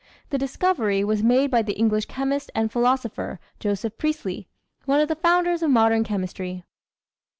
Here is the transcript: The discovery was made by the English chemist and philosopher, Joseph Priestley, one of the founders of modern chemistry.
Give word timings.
The 0.31 0.39
discovery 0.39 1.03
was 1.03 1.21
made 1.21 1.51
by 1.51 1.61
the 1.61 1.73
English 1.77 2.07
chemist 2.07 2.49
and 2.55 2.71
philosopher, 2.71 3.39
Joseph 3.59 3.99
Priestley, 3.99 4.47
one 4.85 4.99
of 4.99 5.09
the 5.09 5.13
founders 5.15 5.61
of 5.61 5.69
modern 5.69 6.03
chemistry. 6.03 6.63